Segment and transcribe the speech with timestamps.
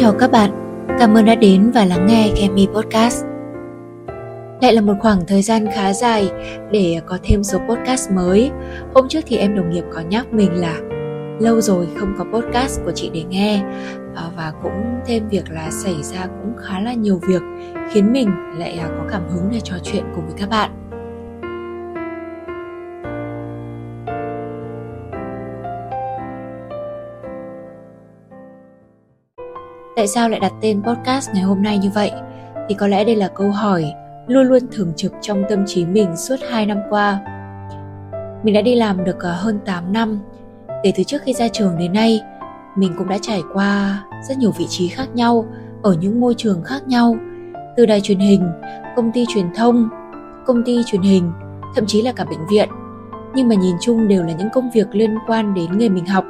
[0.00, 0.50] chào các bạn,
[0.98, 3.24] cảm ơn đã đến và lắng nghe Kemi Podcast.
[4.62, 6.30] Lại là một khoảng thời gian khá dài
[6.72, 8.50] để có thêm số podcast mới.
[8.94, 10.76] Hôm trước thì em đồng nghiệp có nhắc mình là
[11.40, 13.62] lâu rồi không có podcast của chị để nghe
[14.14, 17.42] à, và cũng thêm việc là xảy ra cũng khá là nhiều việc
[17.90, 20.87] khiến mình lại có cảm hứng để trò chuyện cùng với các bạn.
[29.98, 32.10] Tại sao lại đặt tên podcast ngày hôm nay như vậy?
[32.68, 33.84] Thì có lẽ đây là câu hỏi
[34.26, 37.20] luôn luôn thường trực trong tâm trí mình suốt 2 năm qua.
[38.42, 40.20] Mình đã đi làm được à, hơn 8 năm.
[40.82, 42.20] Kể từ trước khi ra trường đến nay,
[42.76, 45.44] mình cũng đã trải qua rất nhiều vị trí khác nhau
[45.82, 47.16] ở những môi trường khác nhau,
[47.76, 48.50] từ đài truyền hình,
[48.96, 49.88] công ty truyền thông,
[50.46, 51.32] công ty truyền hình,
[51.74, 52.68] thậm chí là cả bệnh viện.
[53.34, 56.24] Nhưng mà nhìn chung đều là những công việc liên quan đến nghề mình học,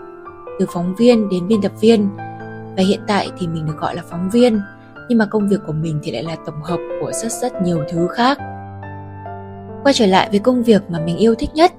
[0.60, 2.08] từ phóng viên đến biên tập viên,
[2.78, 4.60] và hiện tại thì mình được gọi là phóng viên,
[5.08, 7.78] nhưng mà công việc của mình thì lại là tổng hợp của rất rất nhiều
[7.90, 8.38] thứ khác.
[9.84, 11.72] Quay trở lại với công việc mà mình yêu thích nhất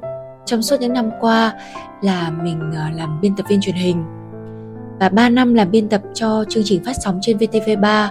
[0.45, 1.53] trong suốt những năm qua
[2.01, 4.03] là mình ờ, làm biên tập viên truyền hình.
[4.99, 8.07] Và 3 năm làm biên tập cho chương trình phát sóng trên VTV3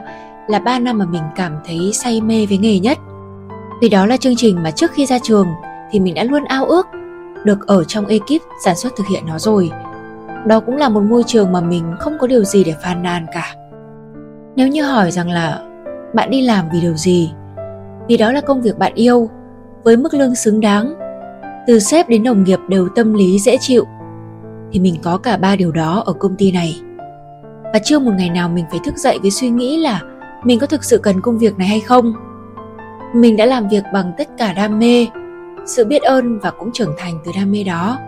[0.49, 2.99] là 3 năm mà mình cảm thấy say mê với nghề nhất.
[3.83, 5.47] Vì đó là chương trình mà trước khi ra trường
[5.91, 6.87] thì mình đã luôn ao ước
[7.45, 9.71] được ở trong ekip sản xuất thực hiện nó rồi
[10.47, 13.27] đó cũng là một môi trường mà mình không có điều gì để phàn nàn
[13.33, 13.55] cả.
[14.57, 15.63] Nếu như hỏi rằng là,
[16.15, 17.33] bạn đi làm vì điều gì?
[18.09, 19.31] Vì đó là công việc bạn yêu,
[19.85, 20.95] với mức lương xứng đáng.
[21.67, 23.85] Từ sếp đến đồng nghiệp đều tâm lý dễ chịu.
[24.73, 26.81] Thì mình có cả ba điều đó ở công ty này.
[27.73, 30.01] Và chưa một ngày nào mình phải thức dậy với suy nghĩ là
[30.45, 32.13] mình có thực sự cần công việc này hay không.
[33.15, 35.07] Mình đã làm việc bằng tất cả đam mê,
[35.67, 37.99] sự biết ơn và cũng trưởng thành từ đam mê đó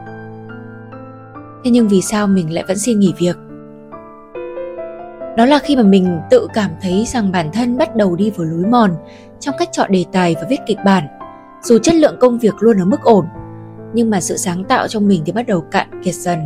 [1.65, 3.37] thế nhưng vì sao mình lại vẫn xin nghỉ việc?
[5.37, 8.47] Đó là khi mà mình tự cảm thấy rằng bản thân bắt đầu đi vào
[8.47, 8.91] lối mòn
[9.41, 11.05] trong cách chọn đề tài và viết kịch bản,
[11.63, 13.27] dù chất lượng công việc luôn ở mức ổn,
[13.93, 16.39] nhưng mà sự sáng tạo trong mình thì bắt đầu cạn kiệt dần.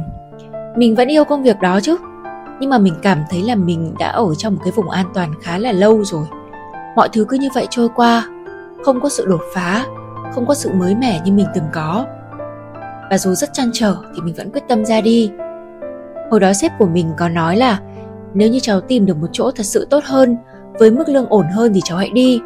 [0.76, 1.96] Mình vẫn yêu công việc đó chứ,
[2.60, 5.32] nhưng mà mình cảm thấy là mình đã ở trong một cái vùng an toàn
[5.42, 6.24] khá là lâu rồi.
[6.96, 8.28] Mọi thứ cứ như vậy trôi qua,
[8.84, 9.86] không có sự đột phá,
[10.34, 12.06] không có sự mới mẻ như mình từng có
[13.10, 15.30] và dù rất chăn trở thì mình vẫn quyết tâm ra đi
[16.30, 17.78] hồi đó sếp của mình có nói là,
[18.34, 20.36] nếu như cháu tìm được một chỗ thật sự tốt hơn,
[20.78, 22.40] với mức lương ổn hơn thì cháu hãy đi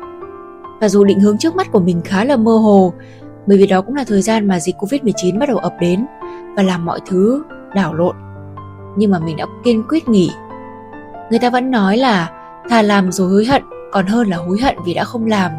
[0.81, 2.93] và dù định hướng trước mắt của mình khá là mơ hồ,
[3.47, 6.07] bởi vì đó cũng là thời gian mà dịch Covid-19 bắt đầu ập đến
[6.57, 7.43] và làm mọi thứ
[7.75, 8.17] đảo lộn.
[8.97, 10.31] Nhưng mà mình đã kiên quyết nghỉ.
[11.31, 12.31] Người ta vẫn nói là
[12.69, 15.51] thà làm rồi hối hận, còn hơn là hối hận vì đã không làm.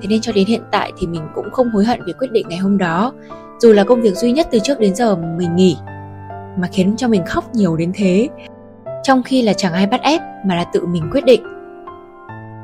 [0.00, 2.46] Thế nên cho đến hiện tại thì mình cũng không hối hận vì quyết định
[2.48, 3.12] ngày hôm đó
[3.58, 5.76] dù là công việc duy nhất từ trước đến giờ mình nghỉ,
[6.58, 8.28] mà khiến cho mình khóc nhiều đến thế.
[9.02, 11.42] Trong khi là chẳng ai bắt ép, mà là tự mình quyết định.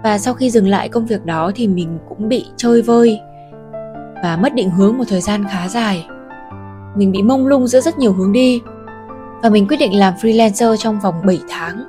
[0.04, 3.20] Và sau khi dừng lại công việc đó thì mình cũng bị chơi vơi
[4.22, 6.06] và mất định hướng một thời gian khá dài.
[6.96, 8.60] Mình bị mông lung giữa rất nhiều hướng đi
[9.42, 11.84] và mình quyết định làm freelancer trong vòng 7 tháng,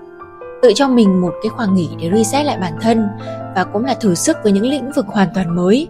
[0.62, 3.08] tự cho mình một cái khoảng nghỉ để reset lại bản thân
[3.56, 5.88] và cũng là thử sức với những lĩnh vực hoàn toàn mới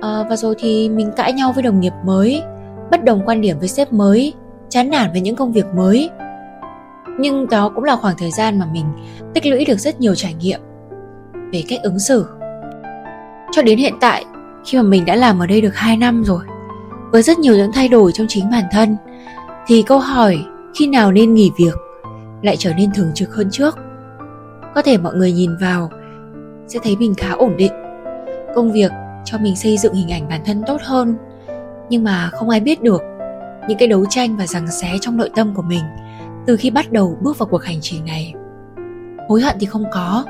[0.00, 2.42] à, và rồi thì mình cãi nhau với đồng nghiệp mới
[2.90, 4.34] bất đồng quan điểm với sếp mới
[4.68, 6.10] chán nản với những công việc mới.
[7.18, 8.84] Nhưng đó cũng là khoảng thời gian mà mình
[9.34, 10.60] tích lũy được rất nhiều trải nghiệm
[11.52, 12.26] về cách ứng xử.
[13.52, 14.24] Cho đến hiện tại
[14.66, 16.44] khi mà mình đã làm ở đây được 2 năm rồi
[17.12, 18.96] với rất nhiều những thay đổi trong chính bản thân
[19.66, 20.38] thì câu hỏi
[20.78, 21.74] khi nào nên nghỉ việc
[22.42, 23.78] lại trở nên thường trực hơn trước.
[24.74, 25.90] Có thể mọi người nhìn vào
[26.66, 27.72] sẽ thấy mình khá ổn định.
[28.54, 28.90] Công việc
[29.30, 31.16] cho mình xây dựng hình ảnh bản thân tốt hơn.
[31.90, 33.02] Nhưng mà không ai biết được
[33.68, 35.82] những cái đấu tranh và giằng xé trong nội tâm của mình
[36.46, 38.34] từ khi bắt đầu bước vào cuộc hành trình này.
[39.28, 40.24] Hối hận thì không có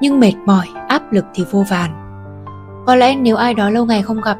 [0.00, 1.90] nhưng mệt mỏi áp lực thì vô vàn.
[2.86, 4.38] Có lẽ nếu ai đó lâu ngày không gặp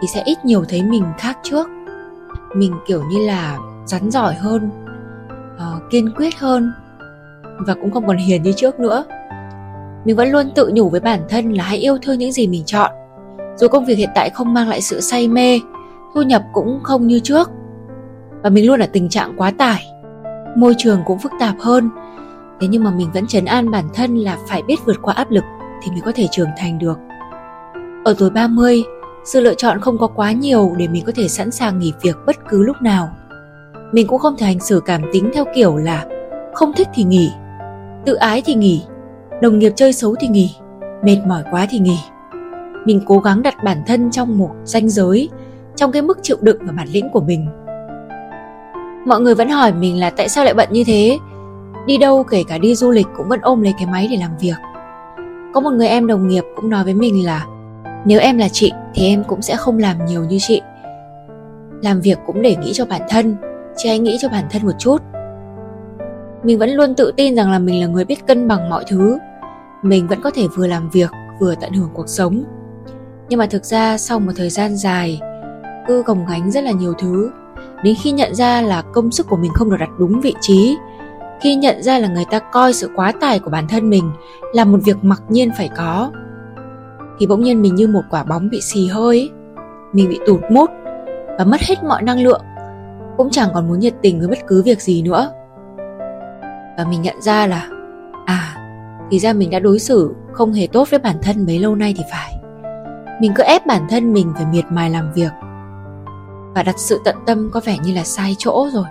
[0.00, 1.68] thì sẽ ít nhiều thấy mình khác trước.
[2.56, 4.70] Mình kiểu như là rắn giỏi hơn
[5.54, 6.72] uh, kiên quyết hơn
[7.66, 9.04] và cũng không còn hiền như trước nữa.
[10.04, 12.64] Mình vẫn luôn tự nhủ với bản thân là hãy yêu thương những gì mình
[12.64, 12.92] chọn
[13.60, 15.60] dù công việc hiện tại không mang lại sự say mê,
[16.14, 17.50] thu nhập cũng không như trước.
[18.42, 19.86] Và mình luôn ở tình trạng quá tải.
[20.56, 21.90] Môi trường cũng phức tạp hơn.
[22.60, 25.30] Thế nhưng mà mình vẫn trấn an bản thân là phải biết vượt qua áp
[25.30, 25.44] lực
[25.82, 26.98] thì mới có thể trưởng thành được.
[28.04, 28.82] Ở tuổi 30
[29.24, 32.16] sự lựa chọn không có quá nhiều để mình có thể sẵn sàng nghỉ việc
[32.26, 33.10] bất cứ lúc nào.
[33.92, 36.06] Mình cũng không thể hành xử cảm tính theo kiểu là
[36.54, 37.32] không thích thì nghỉ,
[38.06, 38.84] tự ái thì nghỉ,
[39.42, 40.54] đồng nghiệp chơi xấu thì nghỉ,
[41.02, 41.98] mệt mỏi quá thì nghỉ
[42.84, 45.28] mình cố gắng đặt bản thân trong một ranh giới
[45.76, 47.46] trong cái mức chịu đựng và bản lĩnh của mình
[49.06, 51.18] mọi người vẫn hỏi mình là tại sao lại bận như thế
[51.88, 54.30] Đi đâu kể cả đi du lịch cũng vẫn ôm lấy cái máy để làm
[54.40, 54.56] việc.
[55.54, 57.46] Có một người em đồng nghiệp cũng nói với mình là
[58.04, 60.62] nếu em là chị thì em cũng sẽ không làm nhiều như chị.
[61.82, 63.36] Làm việc cũng để nghĩ cho bản thân,
[63.76, 65.02] chứ hãy nghĩ cho bản thân một chút.
[66.42, 69.18] Mình vẫn luôn tự tin rằng là mình là người biết cân bằng mọi thứ.
[69.82, 71.10] Mình vẫn có thể vừa làm việc
[71.40, 72.44] vừa tận hưởng cuộc sống.
[73.28, 75.20] Nhưng mà thực ra sau một thời gian dài,
[75.88, 77.30] cứ gồng gánh rất là nhiều thứ.
[77.84, 80.76] Đến khi nhận ra là công sức của mình không được đặt đúng vị trí,
[81.40, 84.10] khi nhận ra là người ta coi sự quá tải của bản thân mình
[84.52, 86.10] là một việc mặc nhiên phải có,
[87.18, 89.30] thì bỗng nhiên mình như một quả bóng bị xì hơi,
[89.92, 90.70] mình bị tụt mút
[91.38, 92.42] và mất hết mọi năng lượng.
[93.16, 95.30] Cũng chẳng còn muốn nhiệt tình với bất cứ việc gì nữa.
[96.78, 97.68] Và mình nhận ra là
[98.26, 98.54] à
[99.10, 101.94] thì ra mình đã đối xử không hề tốt với bản thân mấy lâu nay
[101.96, 102.37] thì phải
[103.20, 105.30] mình cứ ép bản thân mình phải miệt mài làm việc.
[106.54, 108.84] Và đặt sự tận tâm có vẻ như là sai chỗ rồi.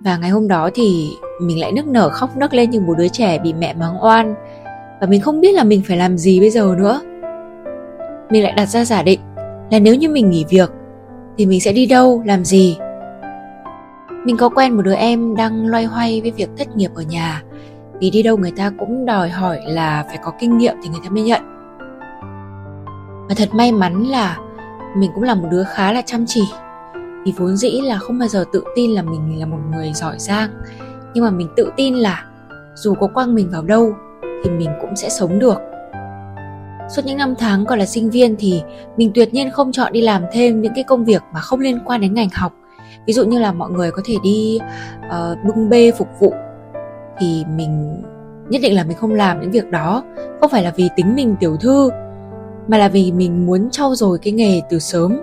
[0.00, 3.08] Và ngày hôm đó thì mình lại nức nở khóc nấc lên như một đứa
[3.08, 4.34] trẻ bị mẹ mắng oan.
[5.00, 7.00] Và mình không biết là mình phải làm gì bây giờ nữa.
[8.30, 9.20] Mình lại đặt ra giả định
[9.70, 10.70] là nếu như mình nghỉ việc
[11.38, 12.78] thì mình sẽ đi đâu, làm gì?
[14.24, 17.42] Mình có quen một đứa em đang loay hoay với việc thất nghiệp ở nhà.
[18.00, 21.00] Vì đi đâu người ta cũng đòi hỏi là phải có kinh nghiệm thì người
[21.04, 21.55] ta mới nhận
[23.28, 24.38] và thật may mắn là
[24.96, 26.42] mình cũng là một đứa khá là chăm chỉ.
[27.24, 30.18] Vì vốn dĩ là không bao giờ tự tin là mình là một người giỏi
[30.18, 30.50] giang.
[31.14, 32.24] Nhưng mà mình tự tin là
[32.74, 33.92] dù có quăng mình vào đâu
[34.44, 35.58] thì mình cũng sẽ sống được.
[36.88, 38.62] Suốt những năm tháng còn là sinh viên thì
[38.96, 41.78] mình tuyệt nhiên không chọn đi làm thêm những cái công việc mà không liên
[41.84, 42.52] quan đến ngành học.
[43.06, 44.58] Ví dụ như là mọi người có thể đi
[45.06, 46.32] uh, bưng bê phục vụ
[47.18, 48.02] thì mình
[48.48, 50.02] nhất định là mình không làm những việc đó.
[50.40, 51.90] Không phải là vì tính mình tiểu thư
[52.68, 55.16] mà là vì mình muốn trau dồi cái nghề từ sớm.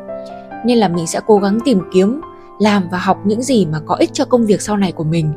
[0.66, 2.22] Nên là mình sẽ cố gắng tìm kiếm,
[2.60, 5.34] làm và học những gì mà có ích cho công việc sau này của mình.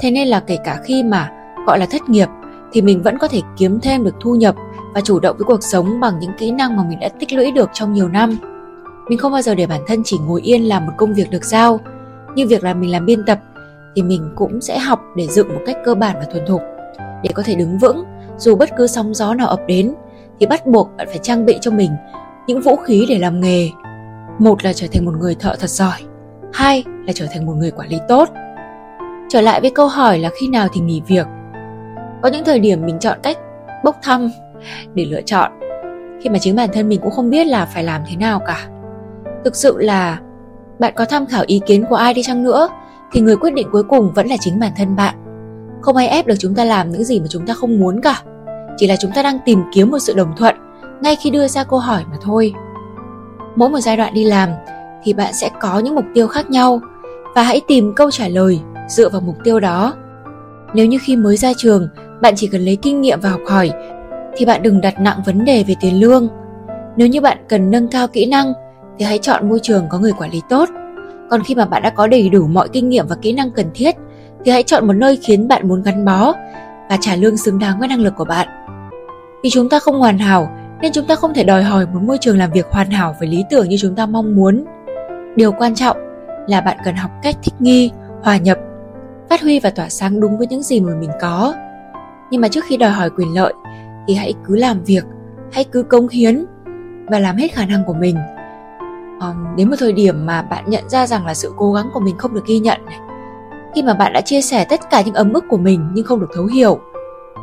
[0.00, 1.32] Thế nên là kể cả khi mà
[1.66, 2.28] gọi là thất nghiệp,
[2.72, 4.54] thì mình vẫn có thể kiếm thêm được thu nhập
[4.94, 7.50] và chủ động với cuộc sống bằng những kỹ năng mà mình đã tích lũy
[7.50, 8.38] được trong nhiều năm.
[9.08, 11.44] Mình không bao giờ để bản thân chỉ ngồi yên làm một công việc được
[11.44, 11.80] giao.
[12.34, 13.38] Như việc là mình làm biên tập,
[13.94, 16.60] thì mình cũng sẽ học để dựng một cách cơ bản và thuần thục,
[17.22, 18.04] để có thể đứng vững
[18.38, 19.94] dù bất cứ sóng gió nào ập đến
[20.40, 21.90] thì bắt buộc bạn phải trang bị cho mình
[22.46, 23.70] những vũ khí để làm nghề.
[24.38, 26.00] Một là trở thành một người thợ thật giỏi,
[26.52, 28.28] hai là trở thành một người quản lý tốt.
[29.28, 31.26] Trở lại với câu hỏi là khi nào thì nghỉ việc?
[32.22, 33.38] Có những thời điểm mình chọn cách
[33.84, 34.30] bốc thăm
[34.94, 35.52] để lựa chọn,
[36.22, 38.68] khi mà chính bản thân mình cũng không biết là phải làm thế nào cả.
[39.44, 40.20] Thực sự là
[40.78, 42.68] bạn có tham khảo ý kiến của ai đi chăng nữa
[43.12, 45.14] thì người quyết định cuối cùng vẫn là chính bản thân bạn.
[45.80, 48.22] Không ai ép được chúng ta làm những gì mà chúng ta không muốn cả
[48.76, 50.56] chỉ là chúng ta đang tìm kiếm một sự đồng thuận,
[51.02, 52.54] ngay khi đưa ra câu hỏi mà thôi.
[53.56, 54.48] Mỗi một giai đoạn đi làm,
[55.04, 56.80] thì bạn sẽ có những mục tiêu khác nhau,
[57.34, 59.94] và hãy tìm câu trả lời dựa vào mục tiêu đó.
[60.74, 61.88] Nếu như khi mới ra trường,
[62.22, 63.70] bạn chỉ cần lấy kinh nghiệm và học hỏi,
[64.36, 66.28] thì bạn đừng đặt nặng vấn đề về tiền lương.
[66.96, 68.52] Nếu như bạn cần nâng cao kỹ năng,
[68.98, 70.68] thì hãy chọn môi trường có người quản lý tốt.
[71.30, 73.66] Còn khi mà bạn đã có đầy đủ mọi kinh nghiệm và kỹ năng cần
[73.74, 73.96] thiết,
[74.44, 76.32] thì hãy chọn một nơi khiến bạn muốn gắn bó
[76.90, 78.48] và trả lương xứng đáng với năng lực của bạn
[79.42, 82.18] vì chúng ta không hoàn hảo nên chúng ta không thể đòi hỏi một môi
[82.18, 84.64] trường làm việc hoàn hảo và lý tưởng như chúng ta mong muốn.
[85.36, 85.96] Điều quan trọng
[86.46, 87.90] là bạn cần học cách thích nghi
[88.22, 88.58] hòa nhập
[89.30, 91.54] phát huy và tỏa sáng đúng với những gì mà mình có.
[92.30, 93.52] Nhưng mà trước khi đòi hỏi quyền lợi
[94.08, 95.04] thì hãy cứ làm việc
[95.52, 96.44] hãy cứ cống hiến
[97.10, 98.16] và làm hết khả năng của mình.
[99.20, 102.00] Um, đến một thời điểm mà bạn nhận ra rằng là sự cố gắng của
[102.00, 102.98] mình không được ghi nhận này
[103.74, 106.20] khi mà bạn đã chia sẻ tất cả những ấm ức của mình nhưng không
[106.20, 106.80] được thấu hiểu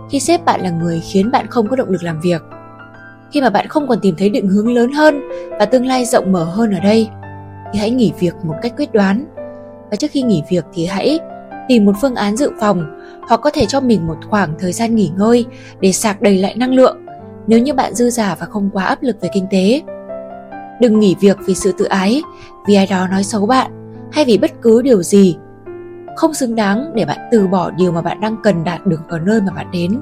[0.09, 2.41] khi sếp bạn là người khiến bạn không có động lực làm việc.
[3.31, 5.21] Khi mà bạn không còn tìm thấy định hướng lớn hơn
[5.59, 7.09] và tương lai rộng mở hơn ở đây,
[7.73, 9.25] thì hãy nghỉ việc một cách quyết đoán.
[9.91, 11.19] Và trước khi nghỉ việc thì hãy
[11.67, 14.95] tìm một phương án dự phòng hoặc có thể cho mình một khoảng thời gian
[14.95, 15.45] nghỉ ngơi
[15.79, 16.97] để sạc đầy lại năng lượng
[17.47, 19.81] nếu như bạn dư giả và không quá áp lực về kinh tế.
[20.81, 22.21] Đừng nghỉ việc vì sự tự ái,
[22.67, 23.71] vì ai đó nói xấu bạn,
[24.11, 25.37] hay vì bất cứ điều gì
[26.17, 29.19] không xứng đáng để bạn từ bỏ điều mà bạn đang cần đạt được ở
[29.19, 30.01] nơi mà bạn đến.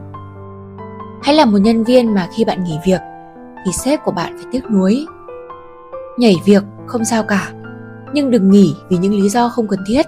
[1.23, 3.01] Hãy là một nhân viên mà khi bạn nghỉ việc,
[3.65, 5.05] thì sếp của bạn phải tiếc nuối.
[6.17, 7.51] Nhảy việc không sao cả,
[8.13, 10.05] nhưng đừng nghỉ vì những lý do không cần thiết.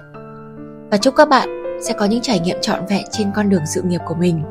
[0.90, 1.48] Và chúc các bạn
[1.82, 4.42] sẽ có những trải nghiệm trọn vẹn trên con đường sự nghiệp của mình.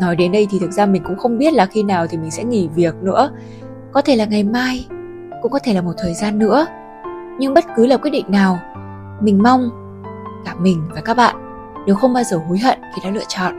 [0.00, 2.30] Nói đến đây thì thực ra mình cũng không biết là khi nào thì mình
[2.30, 3.30] sẽ nghỉ việc nữa.
[3.92, 4.86] Có thể là ngày mai,
[5.42, 6.66] cũng có thể là một thời gian nữa
[7.38, 8.58] nhưng bất cứ là quyết định nào,
[9.20, 9.70] mình mong
[10.44, 11.36] cả mình và các bạn
[11.86, 13.54] đều không bao giờ hối hận khi đã lựa chọn.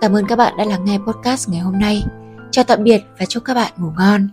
[0.00, 2.04] Cảm ơn các bạn đã lắng nghe podcast ngày hôm nay.
[2.50, 4.28] Chào tạm biệt và chúc các bạn ngủ ngon.